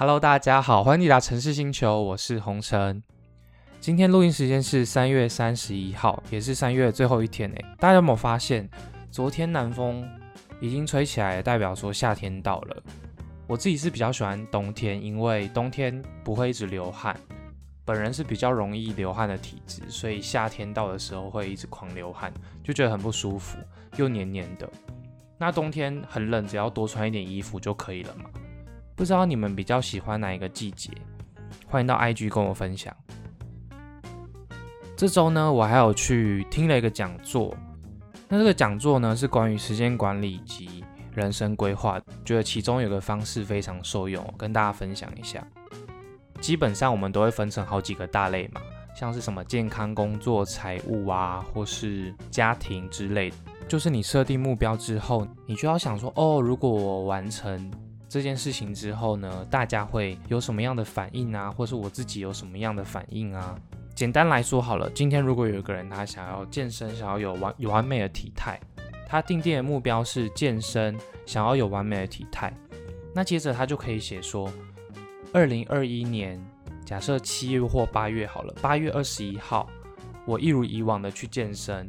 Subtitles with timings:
[0.00, 3.02] Hello，大家好，欢迎抵达城市星球，我是红尘。
[3.80, 7.64] 今天录音时间是三月三十一号，也是三月最后一天诶。
[7.78, 8.66] 大家有没有发现，
[9.10, 10.02] 昨天南风
[10.58, 12.82] 已经吹起来，代表说夏天到了。
[13.46, 17.14] 我自己是比较喜欢冬天，因为冬天不会一直流汗。
[17.84, 22.32] 本人是比较容易流汗的体质，所以夏天到的时候会一直狂流汗，
[22.64, 23.58] 就觉得很不舒服，
[23.96, 24.66] 又黏黏的。
[25.36, 28.30] 那冬天很冷，只要多穿一点衣服就可以了嘛。
[28.94, 30.90] 不知道你们比较喜欢哪一个季节？
[31.66, 32.94] 欢迎到 IG 跟我分享。
[34.94, 37.56] 这周呢，我还有去听了一个讲座。
[38.28, 45.42] 那这个讲座呢，是关于时间管理及人生规划，觉得其中有个方式非常受用，跟大家分享一下。
[46.40, 48.60] 基本上我们都会分成好几个大类嘛，
[48.94, 53.36] 像是什么健康、工作、财务啊，或是家庭之类的。
[53.66, 57.70] 就是你设定目标之后，你就要想说，哦，如果我完成。
[58.10, 61.48] 这件事情之后呢，大家会有什么样的反应啊？
[61.48, 63.56] 或是我自己有什么样的反应啊？
[63.94, 68.58] 简单来说好了，今天如果有一个人他想要健身，想要有完完美的体态，
[69.06, 72.52] 他定定的目标是健身，想要有完美的体态，
[73.14, 74.52] 那接着他就可以写说，
[75.32, 76.44] 二零二一年，
[76.84, 79.68] 假设七月或八月好了，八月二十一号，
[80.26, 81.88] 我一如以往的去健身，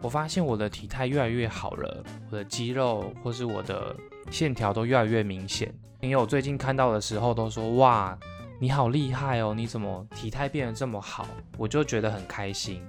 [0.00, 3.94] 我发现我的体态越来越好了，我的肌肉或是我的。
[4.30, 8.16] 线条都越来越明显，因为我最近看到的时候都说哇，
[8.60, 11.26] 你好厉害哦，你怎么体态变得这么好？
[11.58, 12.80] 我就觉得很开心。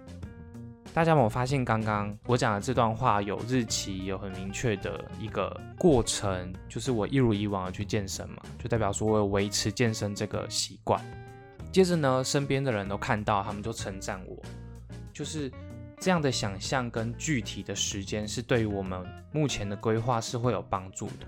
[0.93, 11.03] 大家有没有发现，刚刚我讲的这段话有日期，有很明确的一个过程，就是我一如以往的去健身嘛，就代表说我有维持健身这个习惯。
[11.71, 14.37] 接着呢，身边的人都看到，他们就称赞我，
[15.11, 15.51] 就是。
[16.01, 21.27] 这样的想象跟具体的时间是对于我们目前的规划是会有帮助的，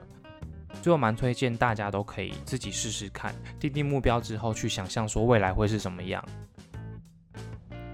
[0.82, 6.26] 所以我蛮推荐大家都可以自己试试看，定定目标之后去想象说未来会是什么样。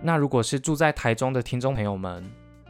[0.01, 2.23] 那如果是住在台中的听众朋友们，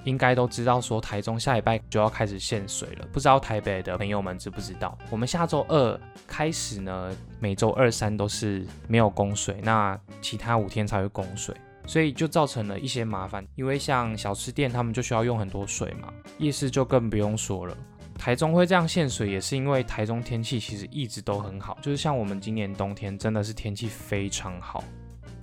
[0.05, 4.97] 应该都知道说台中下礼拜就要开始限水了，不知道台北的朋友们知不知道？
[5.11, 11.55] 我们下周二开始呢，每周二三都是没有供水，那其他五天才会供水。
[11.89, 17.75] 所以就造成了一些麻烦，因为像小吃店他们就需要用很多水嘛，夜市就更不用说了。
[18.15, 24.83] 台中会这样限水，也是因为台中天气其实一直都很好，就是像我们今年冬天真的是天气非常好，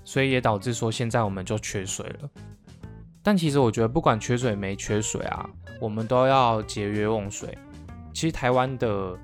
[0.04, 2.30] 所以也导致说现在我们就缺水了。
[3.24, 7.58] 但其实我觉得不管缺水没缺水啊，我们都要节约用水。
[8.14, 9.18] 其实台湾的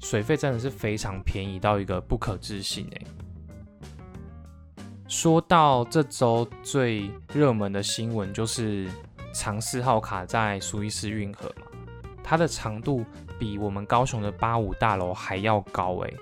[0.00, 3.06] 水费真的是非常便宜到一个不可置信诶。
[5.12, 8.88] 说到这周最热门的新闻，就是
[9.34, 11.66] 长四号卡在苏伊士运河嘛，
[12.24, 13.04] 它的长度
[13.38, 16.16] 比我们高雄的八五大楼还要高诶，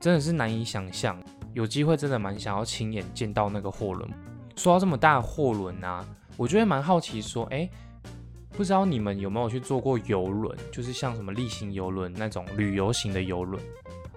[0.00, 1.16] 真的是难以想象。
[1.54, 4.10] 有机会真的蛮想要亲眼见到那个货轮。
[4.56, 6.04] 说到这么大的货轮啊，
[6.36, 7.70] 我觉得蛮好奇，说诶，
[8.50, 13.62] 不知道你们有没有去坐过游轮，就是像什么例行游轮那种旅游型的游轮。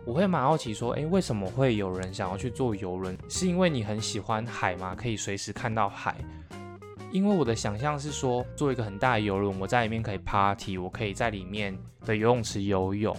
[0.03, 3.15] 我会蛮好奇，说，诶，为什么会有人想要去坐游轮？
[3.29, 4.95] 是因为你很喜欢海吗？
[4.95, 6.15] 可以随时看到海？
[7.11, 13.15] 因为我的想象是说，做一个很大的游轮，我在里面可以 party，我可以在里面的游泳池游泳，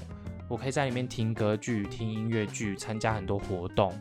[0.49, 3.93] 我可以在里面听歌剧、听音乐剧，参加很多活动。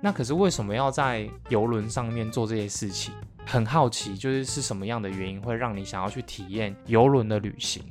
[0.00, 3.14] 那可是为什么要在游轮上面做这些事情？
[3.46, 7.82] 很好奇，就是是什么样的原因会让你想要去体验游轮的旅行？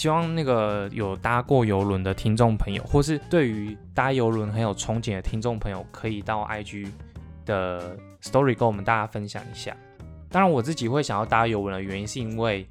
[0.00, 6.88] 希望那个有搭过游轮的听众朋友，或是对于搭游轮很有憧憬的听众朋友，可以到 IG
[7.44, 9.76] 的 Story 跟我们大家分享一下。
[10.30, 12.66] 当然，我自己会想要搭游轮的原因，是因为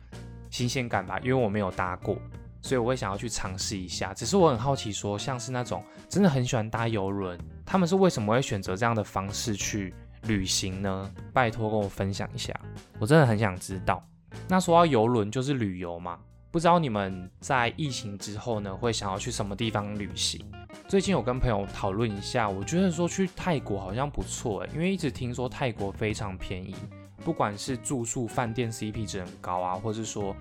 [0.49, 2.17] 新鲜感吧，因为我没有搭过，
[2.63, 4.11] 所以我会想要去尝试一下。
[4.11, 11.07] 只是我很好奇，说像是那种真的很喜欢搭游轮，他们是为什么会选择这样的方式去旅行呢？
[11.31, 12.59] 拜托跟我分享一下，
[12.97, 14.03] 我真的很想知道。
[14.47, 16.17] 那说到游轮，就是旅游嘛。
[16.51, 20.43] 不知道你们在疫情之后呢，会想要去什么地方旅行？
[20.87, 26.75] 最近有跟朋友讨论一下，我觉得说去泰国好像不错诶，因为一直听说泰国非常便宜，
[27.23, 30.35] 不管是住宿、饭店 CP 值很高啊，或是说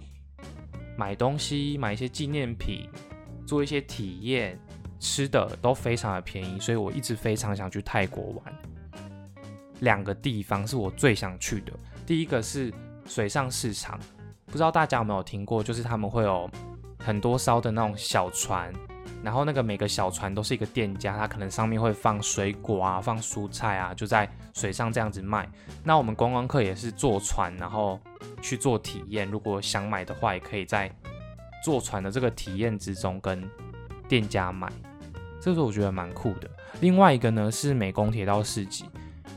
[0.96, 2.88] 买东西、买一些纪念品、
[3.46, 4.58] 做一些体验、
[4.98, 8.54] 吃的都非常的便宜，所以我一直非常想去泰国玩。
[9.80, 11.72] 两个地方是我最想去的，
[12.06, 12.72] 第一个是
[13.06, 14.00] 水上市场。
[14.48, 16.50] 不知道大家有没有听过，就是他们会有
[16.98, 18.72] 很多艘的那种小船，
[19.22, 25.48] 然后那个每个小船都是一个店家，他可能上面会放水果啊，放蔬菜啊，就在水上这样子卖。
[25.84, 28.00] 那我们观光客也是坐船，然后
[28.40, 29.30] 去做体验。
[29.30, 30.90] 如果想买的话，也可以在
[31.62, 33.48] 坐船的这个体验之中跟
[34.08, 34.72] 店家买。
[35.40, 36.50] 这个我觉得蛮酷的。
[36.80, 38.86] 另外一个呢是美工铁道市集，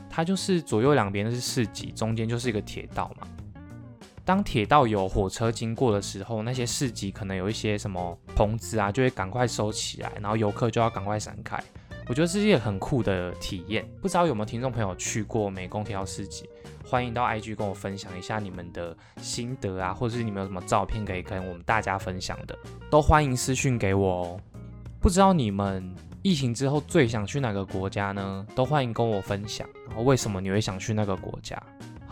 [0.08, 3.26] 它就是左右两边是市集，中间就是一个铁道嘛。
[4.24, 11.62] 当铁道有火车经过的时候，那些市集可能有一些什么棚子啊，就会赶快收起来，然后游客就要赶快闪开。
[12.08, 13.88] 我觉得是一个很酷的体验。
[14.00, 16.48] 不知道有没有听众朋友去过美工铁道市集？
[16.84, 22.56] 欢迎到 IG 跟我分享一下你们的心得啊，或者是你们有什么照片可以跟我们大家分享的，
[22.90, 24.40] 都欢迎私讯给我哦。
[25.00, 28.46] 不知道你们疫情之后最想去哪个国家呢？
[28.54, 29.66] 都欢迎跟我分享。
[29.88, 31.60] 然后为什么你会想去那个国家？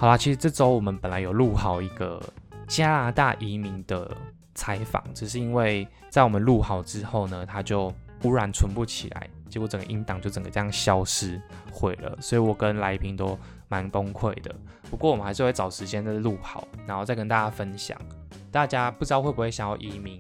[0.01, 2.19] 好啦，其实这周我们本来有录好一个
[2.67, 4.11] 加拿大移民的
[4.55, 7.93] 采访，只是因为在我们录好之后呢，它就
[8.23, 11.39] 忽然存不起来，结果整个音档就整个这样消失
[11.71, 13.39] 毁了，所以我跟来宾都
[13.69, 14.51] 蛮崩溃的。
[14.91, 17.95] 不过我们还是会找时间再录好，然后再跟大家分享。
[18.51, 20.19] 大家不知道会不会想要移民？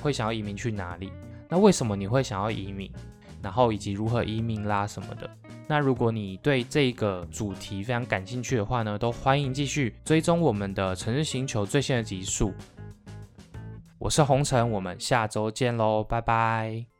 [0.00, 1.12] 会想要移民去哪里？
[1.50, 2.90] 那为什么你会想要移民？
[3.42, 5.28] 然后以及如何移民啦什么的。
[5.66, 12.52] 那如果你对这个主题非常感兴趣的话呢，都欢迎继续追踪我们的城市星球最新的集数。
[13.98, 16.91] 我是红尘，我们下周见喽，拜拜。